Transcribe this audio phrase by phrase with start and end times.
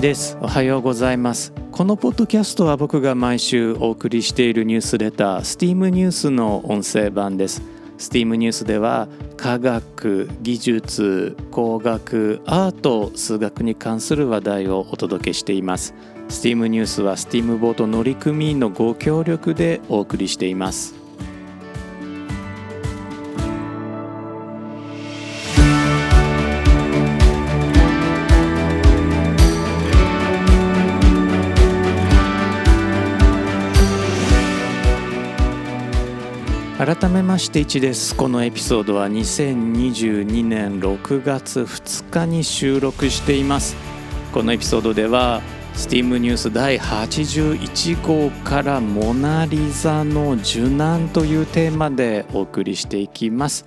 [0.00, 0.38] です。
[0.40, 1.52] おはようございます。
[1.72, 7.62] このポッドキャストは僕が毎週お送りしているニュースレター STEAM ニュースの音声版です。
[7.98, 15.92] STEAM ニュースでは科学、技術、工学、アート、数学に関する話題をお届けしています。
[16.28, 20.99] STEAM ニュースは STEAM ボート乗組員のご協力でお送りしています。
[36.90, 38.16] 改めまして1です。
[38.16, 43.76] このエピソードは2022年6月2日に収録しています。
[44.32, 45.40] このエピソードでは
[45.74, 53.66] STEAM ニュース第81号からモナリザの受難というテーマでお送りしていきます。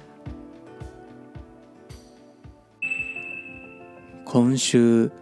[4.25, 5.13] 今週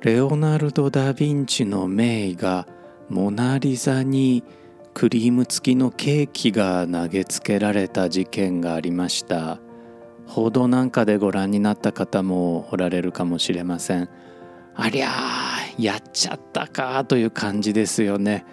[0.00, 2.66] レオナルド・ダ・ヴィンチの名画
[3.08, 4.42] モナリザに
[4.94, 9.58] クリーム付きのケーキが投げつけられた事件がありました。
[10.26, 14.08] 報道なんかでご覧になった方もおられるかもしれません。
[14.76, 18.46] ありゃーやっちゃったかという感じですよね。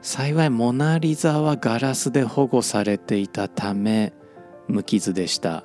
[0.00, 4.14] 幸いモナ・リザはガラスで保護されていたため
[4.68, 5.64] 無傷でした。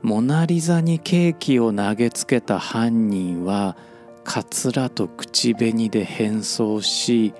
[0.00, 3.76] モナ・リザにケーキを投げつけた犯人は
[4.22, 7.34] カツラと口紅で変装し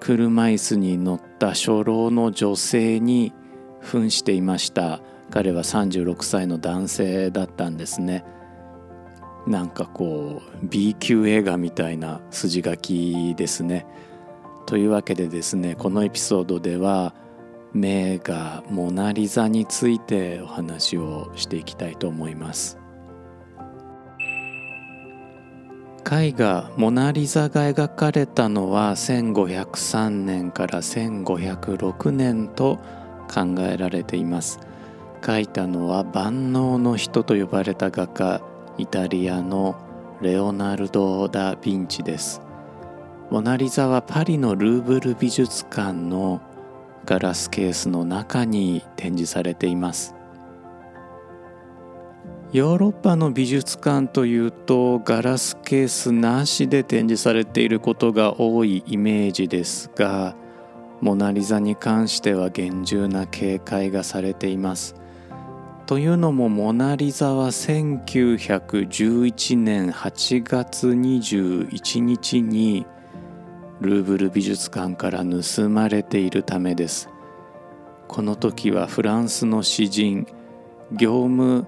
[0.00, 3.32] 車椅子に乗った初老の女性に
[3.80, 5.00] 扮していました。
[5.30, 8.24] 彼は36歳の男性だったんですね。
[9.46, 13.86] なんかこう B 級映画みたいな筋書きですね。
[14.66, 17.14] というわけでですねこのエピソードでは
[17.72, 22.77] 名画「モナ・リザ」についてお話をしていきたいと思います。
[26.10, 32.78] 絵画「モナ・リザ」が描かれたのは1503年から1506年と
[33.32, 34.60] 考えられています。
[35.20, 38.40] 描いたのは万能の人と呼ばれた画家
[38.78, 39.76] イタリアの
[40.22, 42.40] レオナルド・ダ・ヴィンチです。
[43.30, 46.40] モナ・リザはパリのルーブル美術館の
[47.04, 50.14] ガラスケースの中に展示されています。
[52.50, 60.34] ヨーロッパの美術館というとガラスケースなしで展示されていることが多いイメージですが
[61.02, 64.94] モナ・リザに関しては厳重な警戒がされています。
[65.84, 72.86] というのもモナ・リザは1911年8月21日に
[73.80, 77.10] ルーブル美術館から盗まれているためです。
[78.08, 80.26] この時はフランスの詩人
[80.92, 81.66] 業務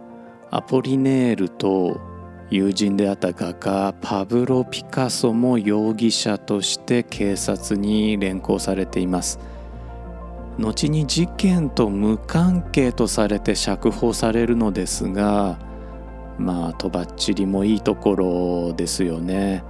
[0.53, 2.00] アポリネールと
[2.50, 9.38] 友人であった画家パブロ・ピカソも容疑者として警察に連行されています。
[10.59, 15.59] 後に事件と無関係とされて釈放されるのですが
[16.37, 19.62] まあとばっちりもいいところですよね。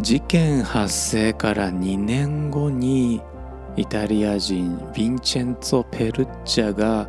[0.00, 3.20] 事件発生から2年後に
[3.76, 7.08] イタリア人ヴィンチェンツォ・ペルッチャが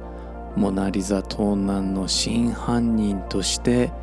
[0.59, 3.93] モナ・リザ盗難の真犯人として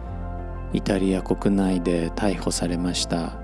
[0.73, 3.39] イタリア国内で逮捕されました。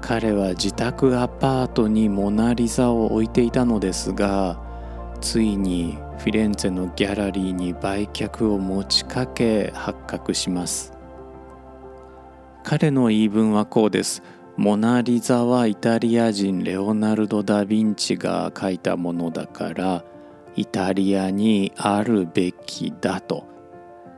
[0.00, 4.60] 彼は自宅アパートにモナ・リザを置いていたのですが
[5.20, 10.92] ついにフィレンツェのギャラリーに売却を持ちかけ発覚します。
[12.64, 14.24] 彼の言い分はこうです。
[14.56, 20.04] モナ・リザはイタリア人レオナルド・ダ・ヴィンチが描いたものだから
[20.56, 23.46] イタリアにあるべきだと。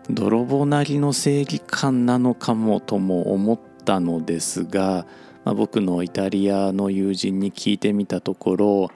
[0.08, 5.06] 泥棒なりの正義感なのかもとも思ったのですが、
[5.44, 8.90] まあ、僕のイタリアの友人に聞いてみたところ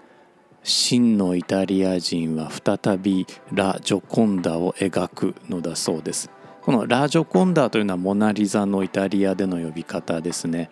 [0.62, 6.31] 真のイタリア人は再びラ・ジョコンダを描くのだそうです。
[6.62, 10.70] このラ・ジョコンダというのはモナ・リザのイタリアでの呼び方ですね。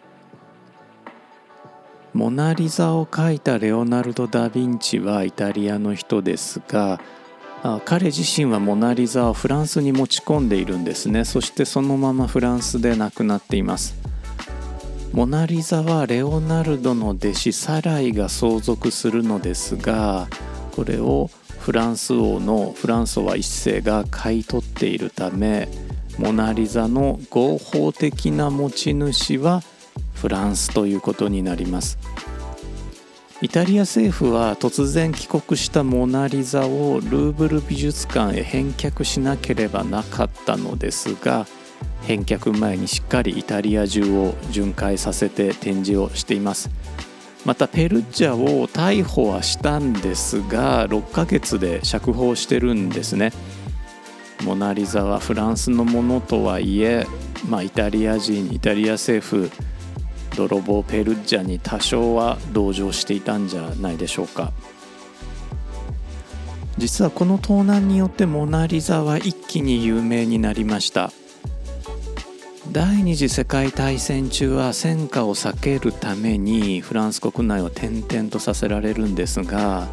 [2.12, 7.00] モナ・リザを描いたレオナルド・ダ・ヴィンチはイタリアの人ですが
[7.84, 11.24] 彼自身はモナ・リザをフランスに持ち込んでいるんですね。
[11.24, 13.94] そしてそのままフランスで亡くなっています。
[15.12, 20.28] モナ・リザはレオナルドの弟子サライが相続するのですが
[20.72, 21.28] これを
[21.58, 25.68] フランス王のフランソワ一世が買い取っているため
[26.16, 29.62] モナ・リザの合法的な持ち主は
[30.14, 31.98] フランスということになります。
[33.42, 41.46] イタリア政府は突然帰国したモナ・リザをルーブル美術館へ返却しなければなかったのですが
[42.02, 46.70] 返却前にしっかりイタリア中を巡回させて展示をしています。
[47.46, 53.32] またペルッジャを逮捕はしたんですが6ヶ月で釈放してるんですね。
[54.44, 57.06] モナ・リザはフランスのものとはいえ、
[57.48, 59.50] まあ、イタリア人イタリア政府
[60.36, 64.52] 泥棒ペルッジャに多少は同情していたんじゃないでしょうか。
[66.78, 71.12] 実はこの盗難によってモナ・リザは一気に有名になりました。
[72.72, 79.88] 第二次世界大戦中は戦火を避けるためにフランス国内を転々とさせられるんですが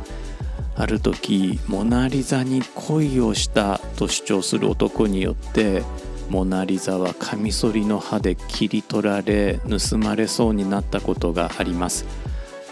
[0.75, 5.81] ある時モナ・リザに恋をしたと主張する男によって
[6.29, 12.05] モナ・リザはカミソリの刃で切り取られ盗まれそうになったことがあります。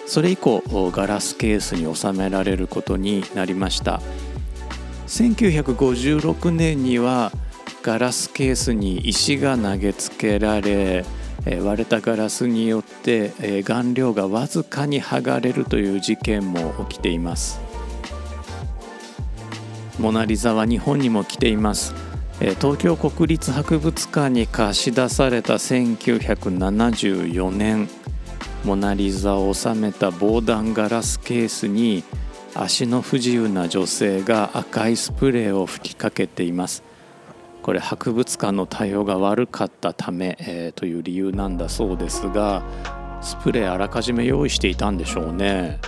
[0.05, 0.61] それ以降
[0.93, 4.01] ガラスケースに収められることになりました。
[5.07, 7.31] 1956年には
[7.81, 11.05] ガラスケースに石が投げつけられ
[11.45, 17.59] 割れたガラスによって顔料がわずかに剥がれるという事件も起きています。
[19.99, 21.93] モナ・リザは日本にも来ています。
[22.39, 27.87] 東京国立博物館に貸し出された1974年
[28.65, 32.03] モナ・リザを収めた防弾ガラスケースに
[32.53, 36.83] 足の不自由な女性が赤いスプレーを吹きかけています。
[37.61, 42.63] これ博物館の対応が悪かったため、えー、という理由なんだそうですが
[43.21, 45.79] スプレーあらかじめ用意していたんでしょうね。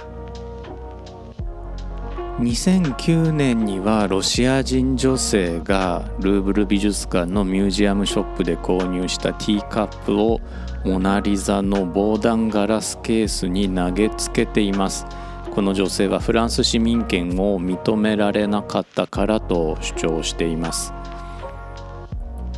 [2.40, 10.40] 2009年にはロシア人女性がルーブル美術館のミュージアムショップで購入したティーカップを
[10.86, 15.08] モナ・リザの防弾ガラスケースに投げつけています。
[15.50, 20.94] この女性はフランス市民権を認められなかったからと主張しています。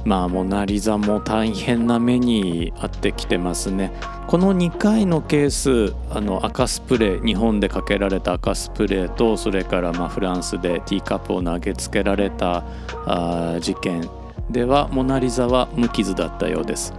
[0.06, 3.92] まあモナ・リザも大変な目に遭ってきてますね。
[4.28, 12.64] この2回のケースあの赤スプレー日本でかけられた赤スプレーとそれからまフランスでティーカップを投げつけられた
[13.06, 14.08] あ事件。
[14.50, 16.94] ではモナ・リザは無傷だったようです。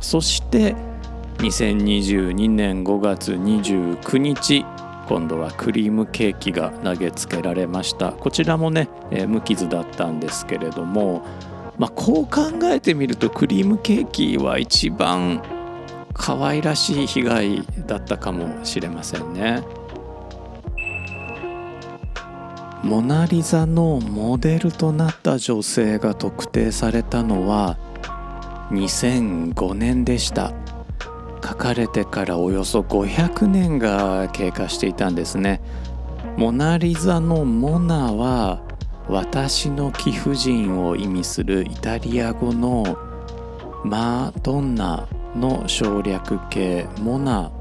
[0.00, 0.74] そして
[1.38, 4.64] 2022年5月29日
[5.08, 8.12] 今度はクリームケーキが投げつけられました。
[8.12, 11.24] こちらもね、えー、無傷だったんですけれども
[11.78, 15.42] まあこう考えてみるとクリームケーキは一番
[16.14, 19.62] 可愛らしい被害だったかもしれませんね。
[22.86, 27.76] モナ・リザのモデルとなった女性が特定されたのは
[28.70, 30.52] 2005年でした
[31.42, 35.60] 書かれてからおよそ500年が経過していたんですね
[36.36, 38.62] モナ・リザのモナは
[39.08, 42.98] 私の貴婦人を意味するイタリア語の
[43.84, 45.06] マドンナ
[45.36, 47.52] の省略形モナ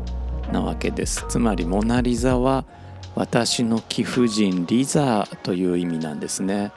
[0.52, 1.24] なわけです。
[1.30, 2.66] つまりモナ・リザは
[3.14, 6.72] 私の貴婦人リザという意味なんですね。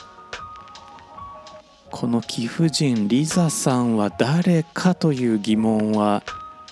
[1.91, 6.23] この貴婦人リザさんは誰かという疑問は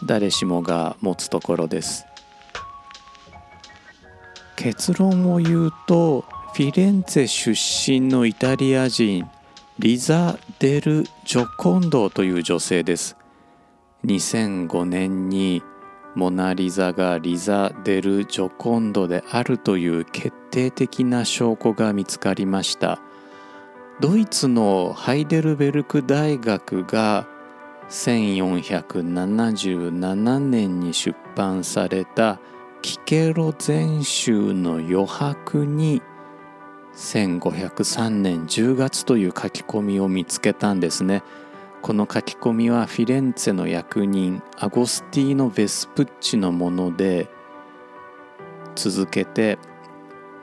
[0.04, 2.04] 誰しもが持つところです。
[4.56, 6.24] 結論を言うと
[6.56, 9.28] フィレンツェ出身のイタリア人
[9.78, 13.14] リザ・デル・ジョコンドという女性です。
[14.06, 15.62] 2005年に
[16.14, 23.02] モナ・リザがリザ・デル・ジョコンドであるという決定的な証拠が見つかりました。
[24.00, 27.28] ドイツのハイデルベルク大学が
[27.90, 32.40] 1477年に出版された
[32.80, 36.00] キケロ全集の余白に
[36.96, 41.22] 1503年10月という書き込みを見つけたんですね。
[41.82, 47.28] この書き込みはフィレンツェの役人アゴスティーノ・ベスプッチのもので
[48.74, 49.58] 続けて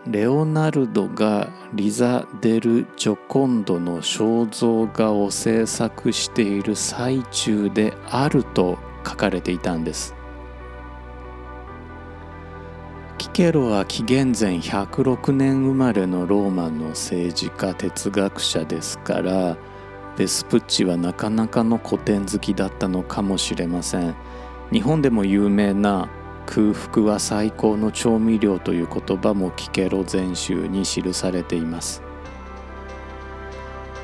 [0.08, 10.16] レオナルドがリザ・デル・ジョコンドの肖像画を制作している最中であると書かれていたんです
[13.24, 19.56] キケロは紀元前106年生まれのローマの政治家哲学者ですから
[20.18, 24.14] ベスプッチはなかなかの古典好きだったのかもしれません。
[24.74, 26.10] 日本でも有名な
[26.46, 32.04] 空腹は最高の調味料という言葉もキケロ全集に記されています。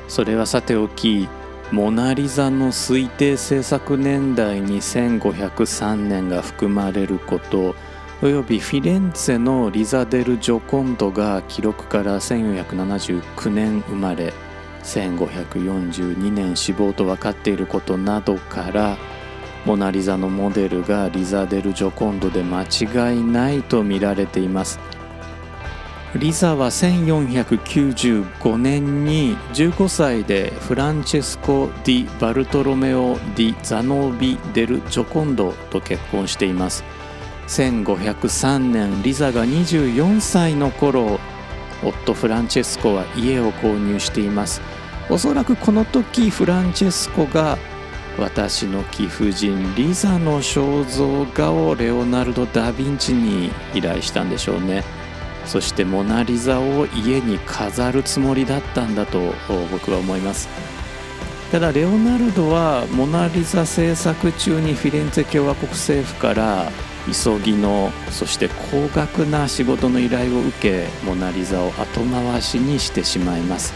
[0.08, 1.28] それはさておき
[1.72, 7.74] モナ・リザの推定制作年代に1503年が含まれること。
[8.22, 14.34] およびフィレンツェのリザ・デル・ジョコンドが記録から1479年生まれ
[14.82, 18.98] 1542年死亡と分かっていることなどから
[19.64, 24.78] モナ・リザのモデルがリザ・デル・ジョコンドで間違いないと見られています。
[26.14, 36.99] リザは1495年に15歳でフランチェスコ・ディ・バルトロメオ・ディ・ザノービ・デル・ジョコンドと結婚しています。
[37.50, 41.18] 1503年リザが24歳の頃
[41.82, 44.60] 夫フランチェスコは家を購入しています。
[45.08, 47.58] おそらくこの時フランチェスコが
[48.18, 54.84] 私の貴婦人リザの肖像画をレオナルド・ダ・ヴィンチに依頼したんでしょうね。
[55.44, 59.34] そしてモナ・リザを家に飾るつもりだったんだと
[59.72, 60.48] 僕は思います。
[61.50, 66.70] ただレオナルドはモナ・リザ制作中にフィレンツェ共和国政府から
[67.06, 73.72] 急ぎのそして高額な仕事の依頼を受けモナ・リザを後回しにしてしまいます。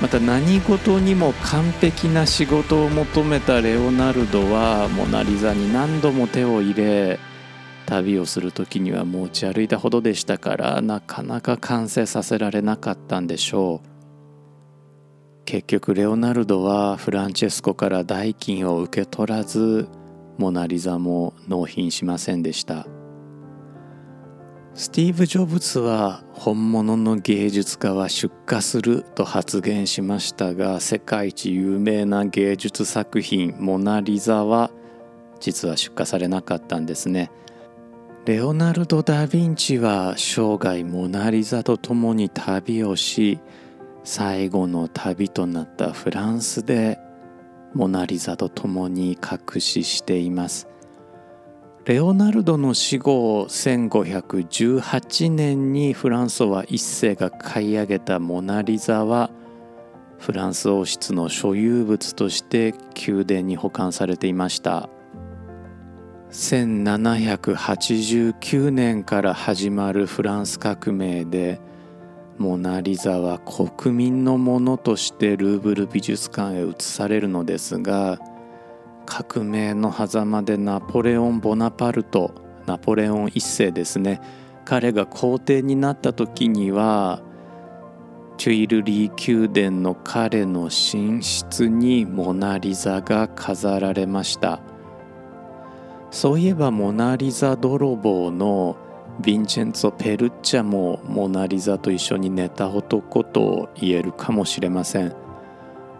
[0.00, 7.18] また何事にも完璧な仕事を求めたレオナルドはモナ・リザに何度も手を入れ
[7.84, 13.90] 旅をする時には持ち歩いたほどでしたからなかなか完成させられなかったんでしょう。
[15.44, 19.88] 結局レオナルドはフランチェスコから代金を受け取らず
[20.40, 22.86] モナ・リザも納品しませんでした。
[24.72, 34.70] スティーブ・ジョブズは本物の芸術家は出荷すると発言しましたが世界一有名な芸術作品モナ・リザは
[35.40, 37.30] 実は出荷されなかったんですね。
[38.24, 43.40] レオナルド・ダ・ヴィンチは生涯モナ・リザと共に旅をし
[44.04, 46.98] 最後の旅となったフランスで
[47.74, 50.68] モナ・リザと共に隠ししています。
[51.86, 59.30] レオナルドの死後1518年にフランソワ一世が買い上げたモナ・リザは
[60.18, 62.74] フランス王室の所有物として
[63.06, 64.88] 宮殿に保管されていました。
[66.30, 71.60] 1789年から始まるフランス革命で
[72.40, 78.18] モナ・リザは国民のものとしてルーブル美術館へ移されるのですが
[79.04, 84.22] 革命の狭間でナポレオン・ボナパルトナポレオン一世ですね。
[84.64, 87.20] 彼が皇帝になった時には
[88.38, 94.60] チュイルリー宮殿の彼の寝室にモナ・リザが飾られました。
[96.10, 98.76] そういえばモナ・リザ泥棒の
[99.20, 105.14] ヴィンチェンツォ・ペルッチャもモナ・リザと一緒に寝た男と言えるかもしれません。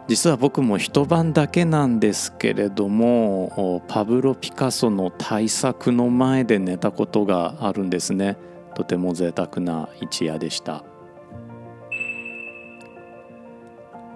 [0.08, 8.36] 実は僕も一晩だけなんですけれどもパブロ・ピカソの大作の前で寝たことがあるんですね。
[8.74, 10.82] とても贅沢な一夜でした。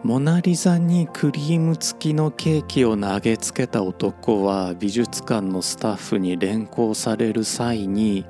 [0.03, 8.27] モナ・リザにクリーム付きのケーキを投げつけた男は美術館のスタッフに連行される際に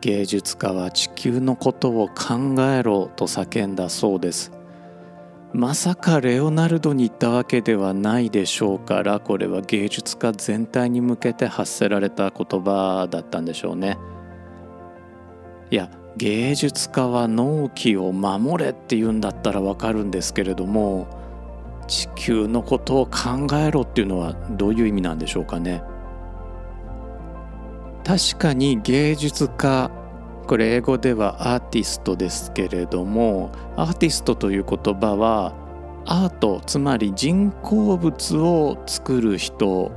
[0.00, 4.52] 芸術家は地球のことを考えろと叫んだそうです。
[5.52, 13.98] まさかレオナルドに言ったわけではないでしょうからこれは芸術家全体に向けて発せられた言葉だったんでしょうね。
[15.70, 21.06] いや芸術家は納期を守れって言うんだったらわかるんですけれども
[21.86, 25.82] 地球のことを考えろっていうのはどういう意味なんでしょうかね。
[28.04, 29.90] 確かに芸術家
[30.46, 35.54] これ英語ではアーティストですけれどもアーティストという言葉は
[36.06, 39.92] アートつまり人工物を作る人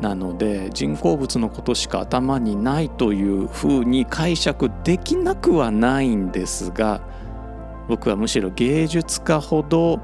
[0.00, 7.00] なので人工物のことしか頭にないというふうに解釈できなくはないんですが
[7.88, 10.00] 僕はむしろ芸術家ほど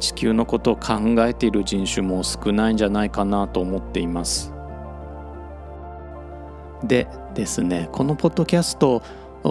[0.00, 4.59] 地球のことを考えている人種も少ないんじゃないかなと思っています。
[6.84, 9.02] でですねこのポッドキャスト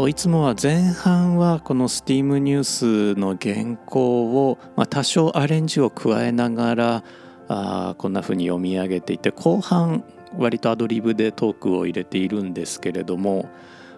[0.08, 7.04] いつもは前半はこの STEAM ニュースの原稿を、まあ、多少アレンジを加えながら
[7.48, 10.04] あこんな風に読み上げていて後半
[10.38, 13.50] 割とアドリブでトークを入れているんですけれども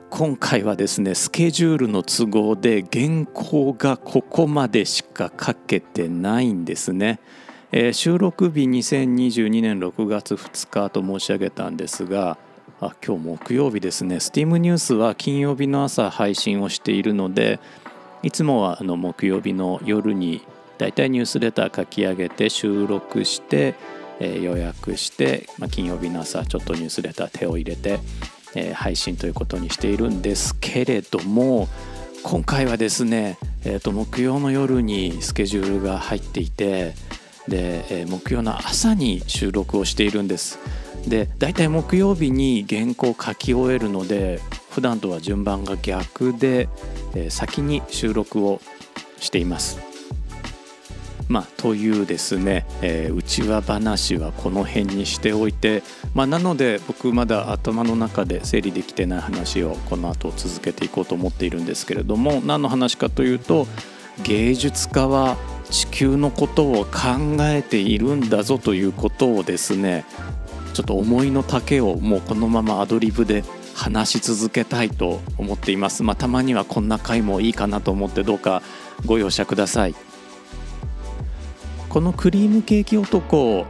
[0.10, 7.20] 今回はですねスケジュールの都合で原稿がここまでしか書けてないんですね。
[7.74, 12.38] えー、収録日2022年6月2日と申し上げたんですが
[12.82, 14.16] あ今日木曜日ですね。
[14.16, 17.60] STEAM ニュースは金曜日の朝配信をしているので
[18.24, 20.42] いつもはあの木曜日の夜に
[20.80, 23.76] だいたいニュースレター書き上げて収録して、
[24.20, 28.00] えー、予約して、まあ、金曜日の朝ちょっとニュースレター手を入れて、
[28.56, 31.68] えー、配信ということにしているんですけれども
[32.24, 36.96] 今回はですね、えー、と木曜の夜にスケジュールが入っていて
[37.48, 40.58] で、えー、木曜の朝に収録をしているんです。
[41.08, 44.40] で大体木曜日に原稿を書き終えるので
[44.70, 46.70] 普段とは順番が逆で、
[47.16, 48.62] えー、先に収録を
[49.20, 49.92] しています。
[51.28, 55.82] まあ、というですね、えー、内輪話はこの辺にしておいて、
[56.14, 63.66] まあ、なので僕まだ頭の中で整理できてない話をこの後続けていこうと思っているんですけれども何の話かというと
[64.24, 65.38] 芸術家は
[65.70, 70.04] 地球のことを考えているんだぞということをですね
[70.72, 76.04] ちょっと思いの丈をもうこのままアドリブで話し続けたいと思っています。
[76.04, 78.62] まあ、たまにはこんな回もいいかなと思ってどうか
[79.06, 79.96] ご容赦ください。
[81.90, 83.66] このクリームケーキ男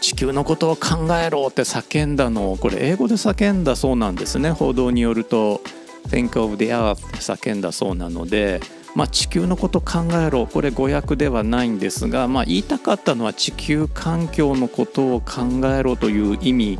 [0.00, 5.60] 地球のことを考えろって叫んだのをこれ英語で叫んだそうなんですね報道によると
[6.08, 8.60] Think of the earth って叫んだそうなので、
[8.94, 16.78] まあ、地球のこと考えろこれ語訳ではないんですが、まあ、言いたかったのは地球環境のことを考えろという意味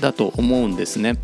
[0.00, 1.18] だと思うんですね。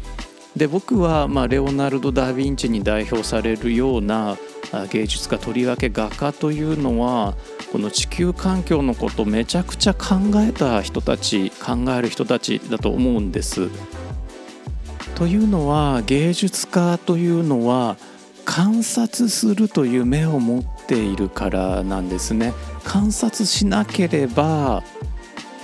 [0.56, 4.36] で僕はまあレオナルド・ダ・ヴィンチに代表されるような
[4.90, 7.34] 芸術家とりわけ画家というのは
[7.72, 13.70] この地球環境のことめちゃくちゃ考えた人たち考える人たちだと思うんです。
[15.14, 17.96] というのは芸術家というのは
[18.44, 22.52] 観察するという目を持っているからなんですね。
[22.84, 24.82] 観察しなければ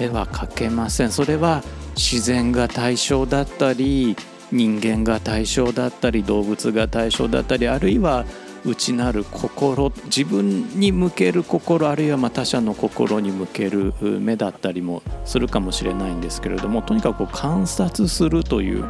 [0.01, 1.11] 絵は描けません。
[1.11, 1.63] それは
[1.97, 4.17] 自然が対象だったり
[4.53, 8.25] 人間が対象だったり動物が対象だったりあるいは
[8.65, 18.85] 内なる心自分に向ける心あるいはま他者の心に向ける目だったりもするかもしれないんですけれどもとにかく観察するという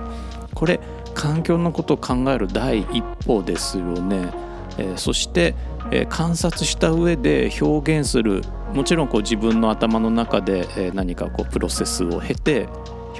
[0.54, 0.80] これ
[1.18, 4.30] 環境のことを考える第一歩ですよね。
[4.78, 5.56] え、そして、
[5.90, 8.42] え、観察した上で表現する。
[8.72, 12.68] もちろんこう自分の頭の中で、え、何かこうプロセスを経て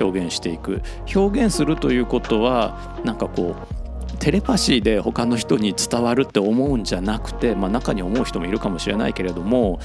[0.01, 0.81] 表現していく。
[1.13, 9.81] 表現するということはなんかこうテレパシーで他の人に伝わるって思うんじゃなくて、まあ、中に思う人もいるかもしれないけれども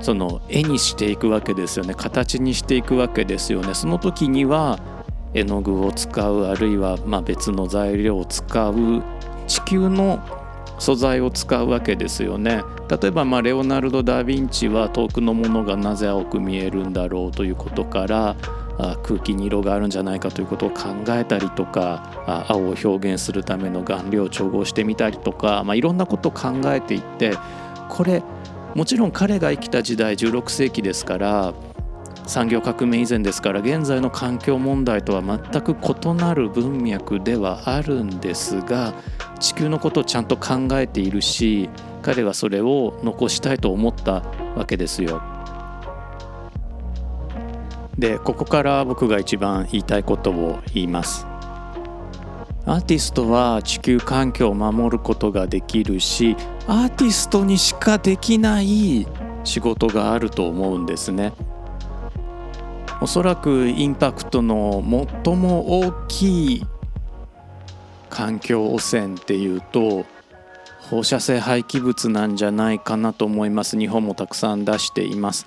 [0.00, 1.94] その絵にしていくわけですよね。
[1.94, 3.74] 形にしていくわけですよね。
[3.74, 4.78] その時には
[5.34, 9.02] 絵の具を使うあるいはま別の材料を使う
[9.46, 10.20] 地球の
[10.78, 12.62] 素材を使うわけですよね。
[12.88, 18.34] 例えばまレオナルド・ダ・ヴィンチは遠くのものがなぜ青く見えるんだろうということから
[19.02, 27.34] 空気に色があるんじゃないかということを考えたりとか青を表現するための顔料を調合してみたりとか、まあ、いろんなことを考えていって
[27.88, 28.22] これ
[28.74, 31.54] もちろん彼が生きた時代16世紀ですから
[32.30, 38.94] 産業革命以前ですから現在の環境問題とは全く異なる文脈ではあるんですが
[39.40, 41.68] 地球のことをちゃんと考えているし
[42.02, 44.22] 彼はそれを残したいと思った
[44.54, 45.20] わけですよ。
[47.98, 51.26] でここから僕が一番言いたいことを言います
[52.64, 56.36] アーティストは地球環境を守ることができるし
[56.68, 59.06] アーティストにしかできない
[59.42, 61.34] 仕事があると思うんですね
[63.02, 64.84] おそらくインパクトの
[65.24, 66.66] 最も大きい
[68.10, 70.04] 環境汚染っていうと
[70.90, 73.78] 放射性廃棄物なんじゃないかなと思います。
[73.78, 75.46] 日本もたくさん出しています。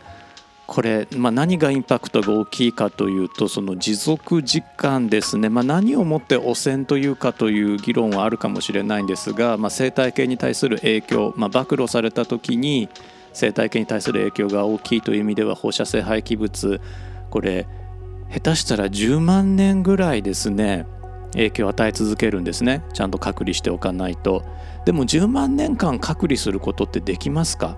[0.66, 12.88] これ、まあ、何がインパクトが大きいかというとその持続実感ですね、まあ、何をもって汚染というかという議論はあるかもしれないんですが、まあ、生態系に対する影響、ま、暴露された時に
[13.34, 16.80] 生態系に対する影響が大きいという意味では放射性廃棄物
[17.34, 17.67] これ
[18.32, 20.86] 下手したら10万年ぐらいですね
[21.32, 22.84] 影響を与え続けるんですね。
[22.93, 24.46] ちゃんと隔離しておかないと。
[24.86, 27.76] でも10万年間隔離することってできますか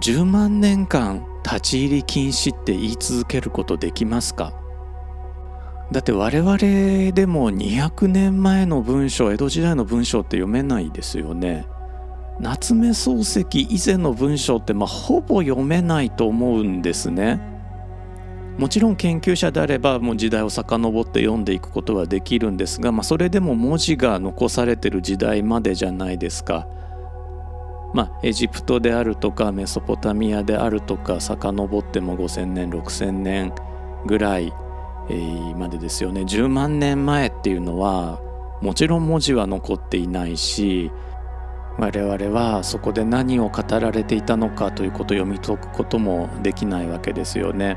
[0.00, 4.52] ？10万年間立ち入り禁止って言い続けることできますか？
[5.92, 6.56] だって我々
[7.12, 11.66] でも200年前の文章江戸時代の文章って読めないですよね。
[12.40, 17.53] 夏目漱石以前の文章ってまあほぼ読めないと思うんですね。
[18.58, 26.68] もちろん研究者であればもう時代を遡って読んでいくことはできるんですが、まあ、それでも文字が残されてる時代までじゃないですか
[27.94, 33.54] まあ、エジプトであるとかメソポタミアであるとか遡っても5,000年6,000年
[34.04, 34.52] ぐらい、
[35.56, 38.20] までですよね10万年前っていうのは
[38.62, 40.90] もちろん文字は残っていないし
[41.78, 47.76] 我々はそこで何を語られていたのかということを読み解くこともできないわけですよね。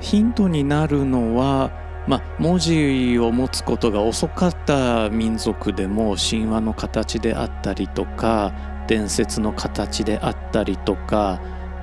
[0.00, 1.70] ヒントになるのは
[2.06, 8.52] ま、文字を持つことが遅かった民族でも神話の形であったりとか
[8.86, 11.40] 伝説の形であったりとか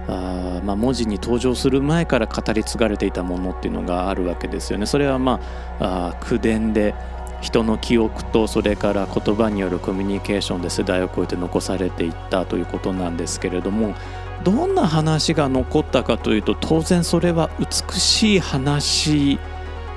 [0.07, 4.85] あま、文字に登場する前から語り継がれていたものっていうのがあるわけですよね。
[4.85, 5.39] それはま
[5.79, 6.93] ああ口伝で
[7.41, 13.95] 人の記憶とそれから言葉によるコミュニケーションで世代を超えて残されていったということなんですけれども
[14.43, 19.39] どんな話が残ったかというと当然それは美しい話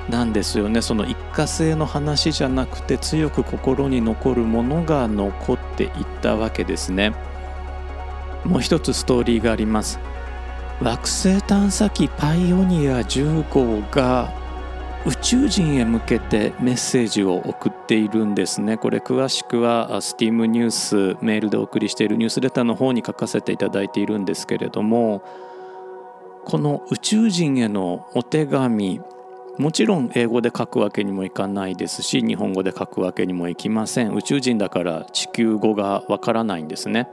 [0.08, 0.82] なんですよね。
[0.82, 5.90] その一過性の話じゃなくて強く心に残るものが残っていっ
[6.22, 7.12] たわけですね。
[8.44, 9.98] もう一つストーリーがあります。
[10.80, 14.32] 惑星探査機パイオニア10号が
[15.06, 18.76] 宇宙人へ向けてメッセージを送っているんですね。
[18.76, 25.22] これ詳しくはスティームニュースメールでお送りしているニュースレターの方に書かせていただいているんですけれども
[26.44, 29.00] この宇宙人へのお手紙
[29.58, 34.14] もちろん英語で書くわけにもいかないですし日本語で書くわけにもいきません。
[34.14, 37.08] 宇宙人だから地球語がわからないんですね。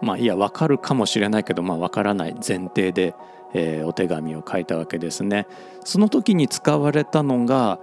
[0.00, 2.34] まあいやわかるかもしれないけどまあわからない。
[2.34, 3.14] 前提で、
[3.54, 5.46] えー、お手紙を書いたわけですね。
[5.84, 7.78] その時に使われたのが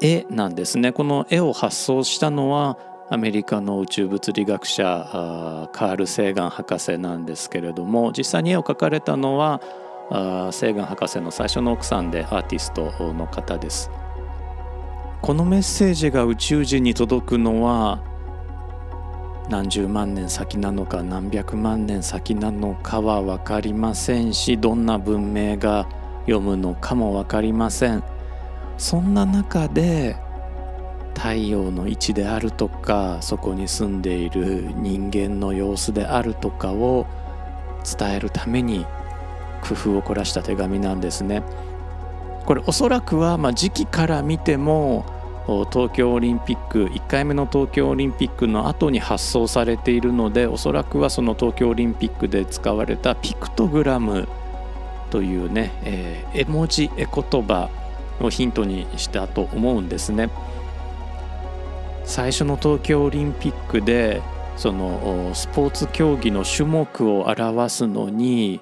[0.00, 0.92] 絵なんですね。
[0.92, 2.78] この絵を発想したのは
[3.10, 9.60] アメリカの宇宙物理学者カール・セーガン博士なんですけれども実際に絵を描かれたのは
[10.52, 13.90] セーガン博士の最初の奥さんでアーティストの方です。
[15.20, 18.00] このメッセージが宇宙人に届くのは
[19.48, 25.88] 何十万年先なのか何百万年先なのかは分かりませんしどんな文明が
[26.26, 28.17] 読むのかも分かりません。
[28.78, 30.16] そんな中で
[31.14, 37.06] 太陽の位置であるとかそこに住んでいる人間の様子であるとかを
[37.84, 38.86] 伝えるために
[39.62, 41.42] 工夫を凝らした手紙なんですね。
[42.46, 45.04] これおそらくはま時期から見ても
[45.70, 54.28] 東京オリンピック1回目の東京オリンピックの後に発送されているのでおそらくはその東京オリンピックで使われたピクトグラム
[55.10, 57.70] というね、えー、絵文字絵言葉
[58.20, 60.30] をヒントにしたと思うんですね。
[62.04, 64.22] 最初の東京オリンピックで
[64.56, 68.60] そのスポーツ競技の種目を表すのに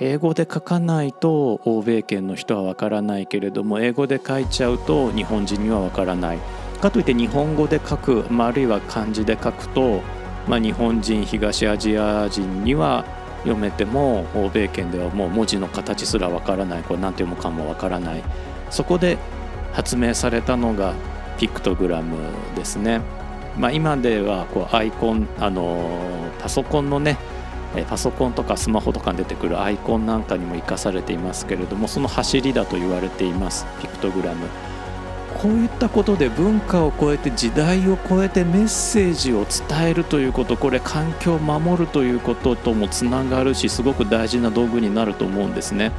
[0.00, 6.38] 英語で書かないと欧米圏の人はわからないけれども英語で書いちゃうと日本人にはわからない。
[6.80, 10.00] かといって日本語で書く、まあ、るいは漢字で書くと、
[10.46, 13.04] まあ、日本人東アジア人には
[13.38, 16.82] 読めても欧米圏ではもう文字の形すらわからない。
[16.82, 18.22] これ何て読むかもわからない。
[18.70, 19.18] そこで
[19.72, 20.94] 発明されたのが
[21.38, 22.16] ピクトグラム
[22.56, 23.00] ですね、
[23.56, 26.00] まあ、今ではこうアイコンあの
[26.40, 27.18] パソコンのね
[27.88, 34.46] パソコンとかスマホとかに出てくるアイコンなんかにも生かされていますけれどもその走りだと言われていますピクトグラム。
[35.40, 45.92] こういったことで文化を超えて時代を超えてメッセージを伝えるということこれ環境を守るということともつながるしすごく大事な道具になると思うんですね。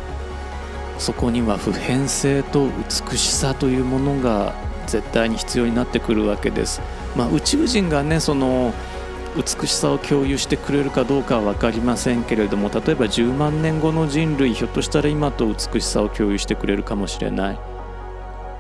[1.00, 2.68] そこには普遍性と
[3.10, 4.54] 美しさというものが
[4.86, 6.82] 絶対に必要になってくるわけです、
[7.16, 8.74] まあ、宇宙人がねその
[9.36, 17.60] 美しさを共有してくれるかどうかは分かりませんけれども例えば10万年後の人類ひょっとしたら今と美しさを共有してくれるかもしれない。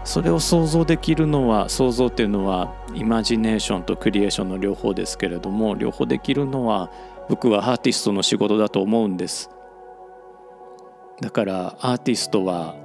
[0.05, 6.89] それを想像できるのは想像っていうのはイマジネーションとクリエーションの両方ですけれども両方できるのは
[7.27, 9.51] 僕はアーティストの仕事だと思うんです。
[11.21, 12.75] だからアーティストは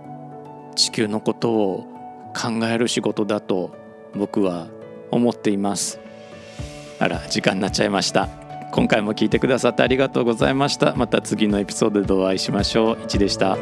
[0.75, 1.87] 地球のことを
[2.35, 3.77] 考える仕事だと
[4.15, 4.69] 僕は
[5.11, 6.01] 思っています。
[6.99, 8.29] あら時間になっちゃいました。
[8.73, 10.95] 今回も聞いてくださってありがとうございました。
[10.97, 12.97] また次のエピソードでお会いしましょう。
[12.97, 13.57] 1でした。